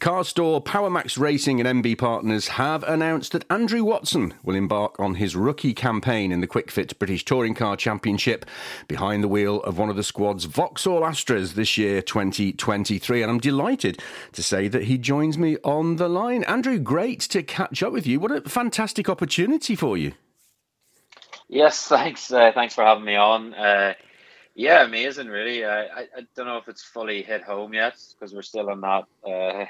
[0.00, 4.98] Car store Power Maxed Racing and MB Partners have announced that Andrew Watson will embark
[4.98, 8.46] on his rookie campaign in the Kwik Fit British Touring Car Championship
[8.88, 13.22] behind the wheel of one of the squad's Vauxhall Astras this year, 2023.
[13.22, 14.02] And I'm delighted
[14.32, 16.44] to say that he joins me on the line.
[16.44, 18.18] Andrew, great to catch up with you.
[18.18, 20.14] What a fantastic opportunity for you.
[21.48, 22.32] Yes, thanks.
[22.32, 23.52] Uh, thanks for having me on.
[23.52, 23.92] Uh,
[24.54, 25.64] yeah, amazing, really.
[25.64, 28.80] I, I, I, don't know if it's fully hit home yet because we're still in
[28.80, 29.66] that uh,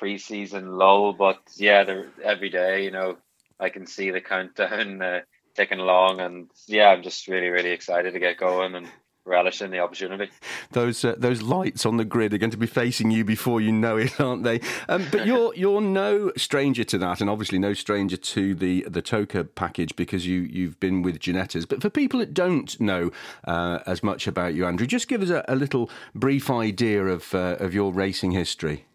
[0.00, 1.12] preseason lull.
[1.12, 1.84] But yeah,
[2.22, 3.16] every day, you know,
[3.60, 5.20] I can see the countdown uh,
[5.54, 8.88] ticking along, and yeah, I'm just really, really excited to get going and
[9.24, 10.30] relishing the opportunity.
[10.72, 13.72] Those uh, those lights on the grid are going to be facing you before you
[13.72, 14.60] know it, aren't they?
[14.88, 19.02] Um, but you're you're no stranger to that, and obviously no stranger to the the
[19.02, 21.68] TOCA package because you you've been with Ginettas.
[21.68, 23.10] But for people that don't know
[23.44, 27.34] uh, as much about you, Andrew, just give us a, a little brief idea of
[27.34, 28.86] uh, of your racing history.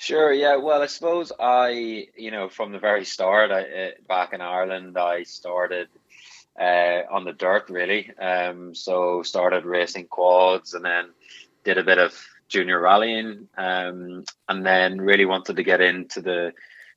[0.00, 0.32] Sure.
[0.32, 0.56] Yeah.
[0.56, 4.96] Well, I suppose I, you know, from the very start, I, uh, back in Ireland,
[4.96, 5.88] I started
[6.58, 8.10] uh, on the dirt really.
[8.18, 11.10] Um, so started racing quads and then
[11.64, 16.52] did a bit of junior rallying, um, and then really wanted to get into the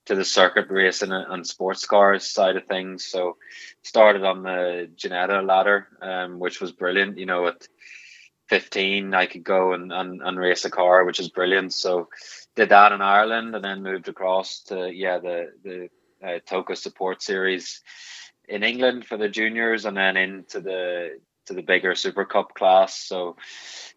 [0.06, 3.06] to the circuit racing and sports cars side of things.
[3.06, 3.38] So
[3.84, 7.20] started on the Ginetta ladder, um, which was brilliant.
[7.20, 7.68] You know, at
[8.50, 11.74] 15, I could go and, and, and race a car, which is brilliant.
[11.74, 12.10] So
[12.56, 15.90] did that in Ireland and then moved across to, yeah, the, the
[16.22, 17.82] uh, TOCA support series
[18.48, 22.98] in England for the juniors and then into the to the bigger Super Cup class.
[22.98, 23.36] So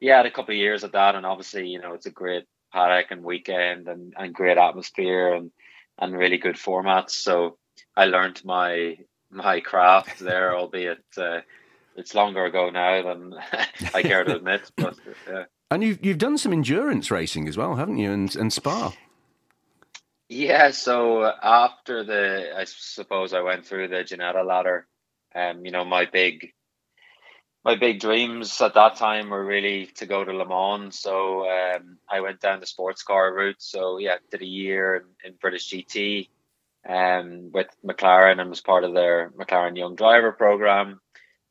[0.01, 2.45] yeah, had a couple of years at that, and obviously you know it's a great
[2.73, 5.51] paddock and weekend and, and great atmosphere and
[5.98, 7.11] and really good formats.
[7.11, 7.56] So
[7.97, 8.98] I learned my
[9.31, 11.41] my craft there, albeit uh,
[11.97, 13.34] it's longer ago now than
[13.95, 14.70] I care to admit.
[14.77, 14.97] But
[15.29, 15.45] yeah.
[15.70, 18.11] And you've you've done some endurance racing as well, haven't you?
[18.11, 18.92] And and Spa.
[20.28, 24.86] Yeah, so after the, I suppose I went through the Ginetta ladder.
[25.34, 26.53] Um, you know, my big,
[27.64, 30.98] my big dreams at that time were really to go to Le Mans.
[30.98, 33.57] So um, I went down the sports car route.
[33.61, 36.29] So yeah, did a year in, in British GT,
[36.89, 41.01] um, with McLaren and was part of their McLaren Young Driver program.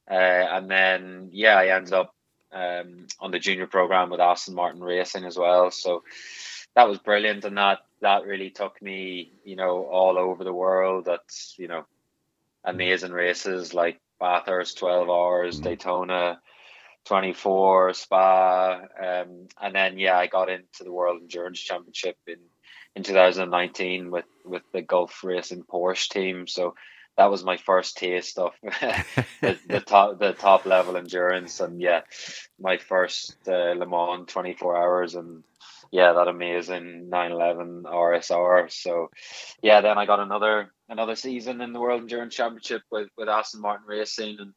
[0.09, 2.13] Uh, and then yeah, I ended up
[2.51, 5.71] um, on the junior program with Aston Martin Racing as well.
[5.71, 6.03] So
[6.75, 11.05] that was brilliant, and that that really took me, you know, all over the world.
[11.05, 11.85] That's you know,
[12.63, 15.65] amazing races like Bathurst, twelve hours, mm-hmm.
[15.65, 16.39] Daytona,
[17.05, 22.37] twenty four, Spa, um, and then yeah, I got into the World Endurance Championship in
[22.95, 26.47] in 2019 with with the Gulf Racing Porsche team.
[26.47, 26.75] So
[27.17, 28.53] that was my first taste of
[29.41, 32.01] the, the, top the top level endurance, and yeah,
[32.59, 35.43] my first uh, Le Mans 24 hours and
[35.93, 38.71] yeah, that amazing 911 RSR.
[38.71, 39.11] So,
[39.61, 43.61] yeah, then I got another another season in the World Endurance Championship with with Aston
[43.61, 44.53] Martin Racing and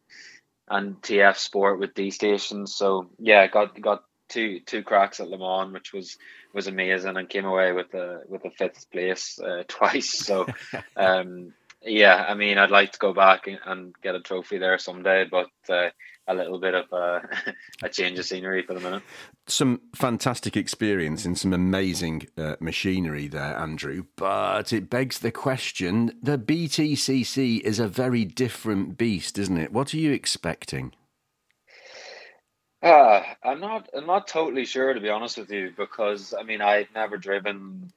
[0.66, 2.74] and TF Sport with D Stations.
[2.74, 6.16] So, yeah, got got two two cracks at Le Mans, which was
[6.54, 10.18] was amazing, and came away with a with a fifth place uh, twice.
[10.18, 10.46] So,
[10.96, 15.24] um, yeah, I mean, I'd like to go back and get a trophy there someday,
[15.30, 15.48] but.
[15.68, 15.90] Uh,
[16.28, 17.22] a little bit of a,
[17.82, 19.02] a, change of scenery for the minute.
[19.46, 24.06] Some fantastic experience and some amazing uh, machinery there, Andrew.
[24.16, 29.72] But it begs the question: the BTCC is a very different beast, isn't it?
[29.72, 30.92] What are you expecting?
[32.82, 33.88] Uh, I'm not.
[33.94, 37.92] I'm not totally sure, to be honest with you, because I mean, I've never driven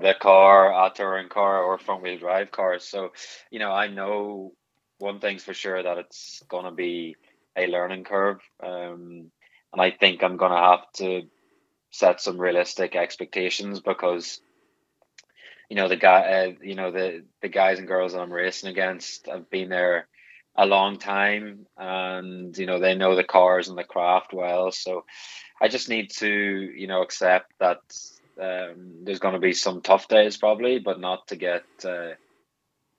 [0.00, 2.84] the car, a touring car, or front wheel drive cars.
[2.84, 3.12] So,
[3.50, 4.52] you know, I know
[4.98, 7.16] one thing's for sure that it's gonna be
[7.56, 8.40] a learning curve.
[8.62, 9.30] Um,
[9.72, 11.22] and I think I'm going to have to
[11.90, 14.40] set some realistic expectations because,
[15.68, 18.70] you know, the guy, uh, you know, the, the guys and girls that I'm racing
[18.70, 20.08] against have been there
[20.56, 24.70] a long time and, you know, they know the cars and the craft well.
[24.72, 25.04] So
[25.60, 27.78] I just need to, you know, accept that
[28.40, 32.12] um, there's going to be some tough days probably, but not to get, uh,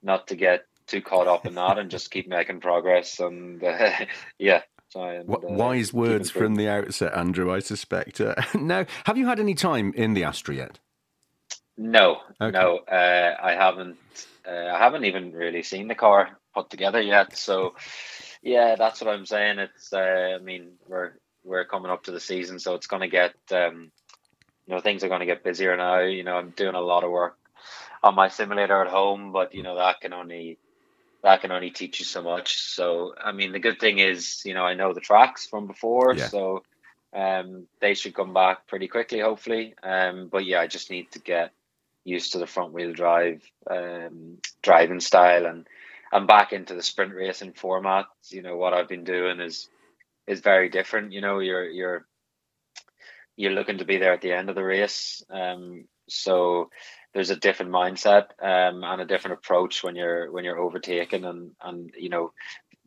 [0.02, 3.20] not to get too caught up in that and just keep making progress.
[3.20, 3.90] And uh,
[4.38, 4.62] yeah,
[4.94, 7.52] and, uh, Wise words from the outset, Andrew.
[7.52, 8.20] I suspect.
[8.20, 10.78] Uh, now, have you had any time in the Astra yet?
[11.76, 12.58] No, okay.
[12.58, 13.98] no, uh, I haven't.
[14.46, 17.36] Uh, I haven't even really seen the car put together yet.
[17.36, 17.74] So,
[18.42, 19.58] yeah, that's what I'm saying.
[19.58, 19.92] It's.
[19.92, 21.12] Uh, I mean, we're
[21.44, 23.34] we're coming up to the season, so it's going to get.
[23.52, 23.92] Um,
[24.68, 26.00] you know, things are going to get busier now.
[26.00, 27.38] You know, I'm doing a lot of work
[28.02, 30.58] on my simulator at home, but you know that can only
[31.22, 32.58] that can only teach you so much.
[32.58, 36.14] So, I mean, the good thing is, you know, I know the tracks from before,
[36.14, 36.28] yeah.
[36.28, 36.62] so
[37.12, 39.74] um, they should come back pretty quickly, hopefully.
[39.82, 41.52] Um, but yeah, I just need to get
[42.04, 45.66] used to the front wheel drive um, driving style and
[46.12, 48.06] I'm back into the sprint racing format.
[48.28, 49.68] You know what I've been doing is
[50.26, 51.12] is very different.
[51.12, 52.06] You know, you're you're
[53.38, 55.22] you're looking to be there at the end of the race.
[55.30, 56.70] Um, so
[57.14, 61.52] there's a different mindset um, and a different approach when you're when you're overtaking and
[61.62, 62.32] and you know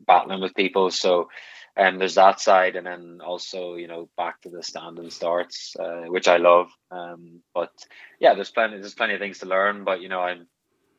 [0.06, 0.90] battling with people.
[0.90, 1.30] So
[1.74, 5.74] um, there's that side, and then also you know back to the stand and starts,
[5.80, 6.68] uh, which I love.
[6.90, 7.72] Um, but
[8.20, 9.84] yeah, there's plenty there's plenty of things to learn.
[9.84, 10.46] But you know I'm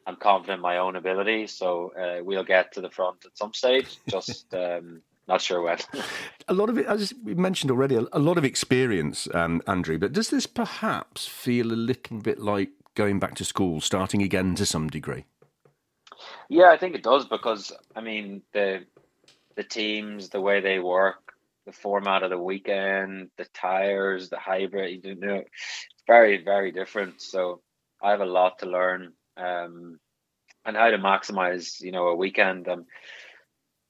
[0.07, 3.53] I'm confident in my own ability, so uh, we'll get to the front at some
[3.53, 3.99] stage.
[4.09, 5.77] Just um, not sure when.
[6.47, 9.97] a lot of it, as we mentioned already, a, lot of experience, um, Andrew.
[9.97, 14.55] But does this perhaps feel a little bit like going back to school, starting again
[14.55, 15.25] to some degree?
[16.49, 18.85] Yeah, I think it does because I mean the
[19.55, 21.33] the teams, the way they work,
[21.65, 27.21] the format of the weekend, the tires, the hybrid, you know, it's very very different.
[27.21, 27.61] So
[28.01, 29.99] I have a lot to learn um,
[30.65, 32.67] and how to maximize, you know, a weekend.
[32.67, 32.85] Um,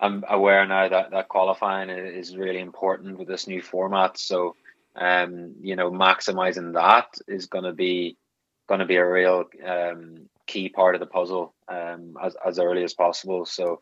[0.03, 4.17] I'm aware now that that qualifying is really important with this new format.
[4.17, 4.57] So,
[4.97, 8.17] um, you know, maximizing that is going to be
[8.67, 12.83] going to be a real um, key part of the puzzle um, as as early
[12.83, 13.45] as possible.
[13.45, 13.79] So,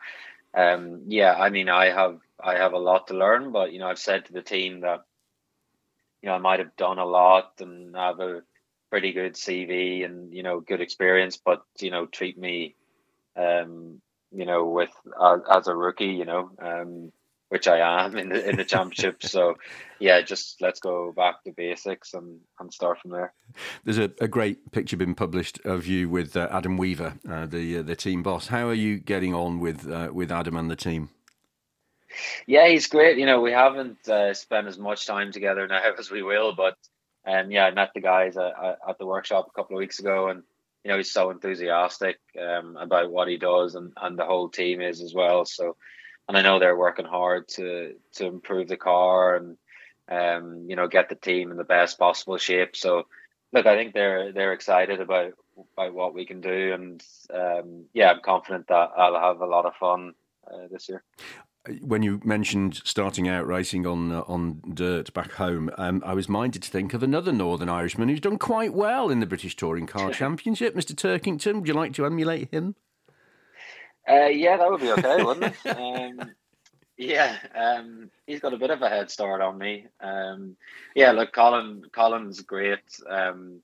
[0.54, 3.88] um, yeah, I mean, I have I have a lot to learn, but you know,
[3.88, 5.00] I've said to the team that
[6.22, 8.42] you know I might have done a lot and have a
[8.90, 12.76] pretty good CV and you know good experience, but you know treat me,
[13.36, 14.00] um,
[14.34, 17.12] you know with uh, as a rookie, you know, um,
[17.52, 19.22] which I am in the in the championship.
[19.24, 19.56] so
[19.98, 23.34] yeah, just let's go back to basics and and start from there.
[23.84, 27.78] There's a, a great picture been published of you with uh, Adam Weaver, uh, the
[27.78, 28.46] uh, the team boss.
[28.46, 31.10] How are you getting on with uh, with Adam and the team?
[32.46, 33.18] Yeah, he's great.
[33.18, 36.76] You know, we haven't uh, spent as much time together now as we will, but
[37.24, 40.28] and yeah, I met the guys at, at the workshop a couple of weeks ago,
[40.28, 40.42] and
[40.84, 44.80] you know he's so enthusiastic um, about what he does, and, and the whole team
[44.80, 45.44] is as well.
[45.44, 45.76] So,
[46.28, 49.56] and I know they're working hard to to improve the car and
[50.08, 52.76] um, you know get the team in the best possible shape.
[52.76, 53.06] So,
[53.52, 55.32] look, I think they're they're excited about
[55.76, 57.02] about what we can do, and
[57.32, 60.14] um, yeah, I'm confident that I'll have a lot of fun
[60.50, 61.04] uh, this year
[61.80, 66.28] when you mentioned starting out racing on uh, on dirt back home, um, I was
[66.28, 69.86] minded to think of another Northern Irishman who's done quite well in the British Touring
[69.86, 70.94] Car Championship, Mr.
[70.94, 71.56] Turkington.
[71.56, 72.74] Would you like to emulate him?
[74.08, 75.68] Uh, yeah, that would be okay, wouldn't it?
[75.68, 76.32] Um,
[76.96, 79.86] yeah, um, he's got a bit of a head start on me.
[80.00, 80.56] Um,
[80.96, 82.80] yeah, look, Colin, Colin's great.
[83.08, 83.60] Um,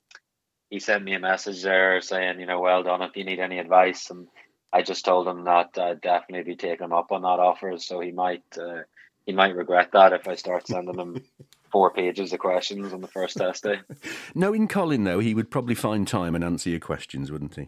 [0.69, 3.01] he sent me a message there saying, you know, well done.
[3.01, 4.27] If you need any advice, and
[4.71, 7.99] I just told him that I'd definitely be taking him up on that offer, so
[7.99, 8.81] he might uh,
[9.25, 11.23] he might regret that if I start sending him
[11.71, 13.79] four pages of questions on the first test day.
[14.35, 17.67] Knowing Colin, though, he would probably find time and answer your questions, wouldn't he?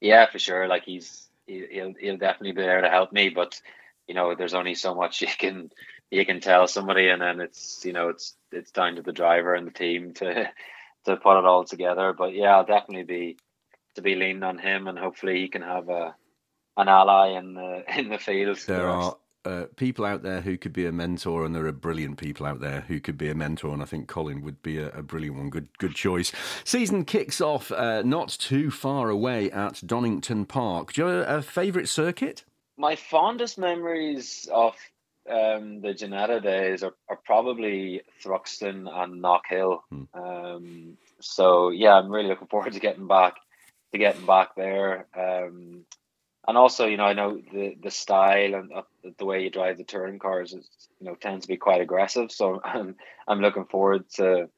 [0.00, 0.68] Yeah, for sure.
[0.68, 3.60] Like he's he'll he'll definitely be there to help me, but
[4.06, 5.70] you know, there's only so much you can
[6.10, 9.54] you can tell somebody, and then it's you know it's it's down to the driver
[9.54, 10.50] and the team to
[11.04, 12.12] to put it all together.
[12.12, 13.36] But yeah, I'll definitely be
[13.94, 16.14] to be leaning on him, and hopefully he can have a
[16.76, 18.58] an ally in the in the field.
[18.66, 22.18] There are uh, people out there who could be a mentor, and there are brilliant
[22.18, 23.72] people out there who could be a mentor.
[23.72, 25.50] And I think Colin would be a, a brilliant one.
[25.50, 26.32] Good, good choice.
[26.64, 30.94] Season kicks off uh, not too far away at Donington Park.
[30.94, 32.44] Do you have a, a favourite circuit?
[32.76, 34.74] My fondest memories of
[35.30, 39.80] um, the Ginetta days are, are probably Thruxton and Knockhill.
[39.90, 40.04] Hmm.
[40.14, 43.36] Um, so yeah, I'm really looking forward to getting back
[43.94, 45.06] to getting back there.
[45.16, 45.84] Um,
[46.46, 48.82] and also, you know, I know the the style and uh,
[49.18, 50.68] the way you drive the touring cars is,
[51.00, 52.30] you know, tends to be quite aggressive.
[52.30, 52.96] So I'm
[53.26, 54.50] I'm looking forward to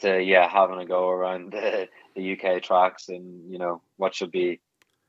[0.00, 4.30] to yeah having a go around the, the UK tracks and you know what should
[4.30, 4.60] be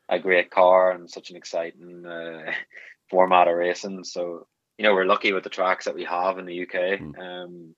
[0.10, 2.52] a great car and such an exciting uh,
[3.10, 4.04] format of racing.
[4.04, 7.00] So you know we're lucky with the tracks that we have in the UK.
[7.00, 7.20] Mm.
[7.20, 7.76] Um,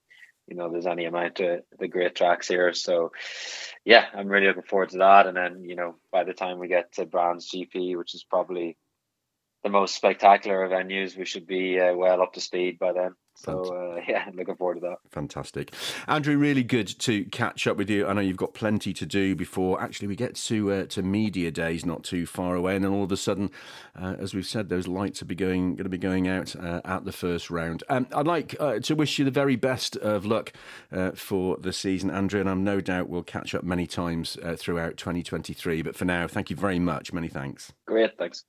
[0.49, 2.73] you know there's any amount of the great tracks here.
[2.73, 3.11] So
[3.85, 5.27] yeah, I'm really looking forward to that.
[5.27, 8.77] And then you know by the time we get to Brands GP, which is probably
[9.63, 13.15] the most spectacular of venues, we should be uh, well up to speed by then.
[13.39, 14.97] So uh, yeah, looking forward to that.
[15.09, 15.73] Fantastic,
[16.07, 16.37] Andrew.
[16.37, 18.05] Really good to catch up with you.
[18.05, 21.51] I know you've got plenty to do before actually we get to uh, to media
[21.51, 23.49] days, not too far away, and then all of a sudden,
[23.99, 26.81] uh, as we've said, those lights are be going going to be going out uh,
[26.83, 27.83] at the first round.
[27.89, 30.51] Um, I'd like uh, to wish you the very best of luck
[30.91, 34.97] uh, for the season, Andrew, and I'm no doubt we'll catch up many times throughout
[34.97, 35.81] 2023.
[35.81, 37.13] But for now, thank you very much.
[37.13, 37.71] Many thanks.
[37.85, 38.43] Great, thanks.